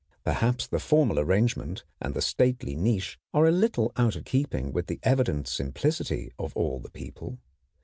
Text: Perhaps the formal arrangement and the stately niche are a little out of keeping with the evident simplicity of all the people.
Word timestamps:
Perhaps 0.23 0.65
the 0.65 0.79
formal 0.79 1.19
arrangement 1.19 1.83
and 2.01 2.15
the 2.15 2.23
stately 2.23 2.75
niche 2.75 3.19
are 3.35 3.45
a 3.45 3.51
little 3.51 3.91
out 3.97 4.15
of 4.15 4.25
keeping 4.25 4.73
with 4.73 4.87
the 4.87 4.99
evident 5.03 5.47
simplicity 5.47 6.33
of 6.39 6.57
all 6.57 6.79
the 6.79 6.89
people. 6.89 7.37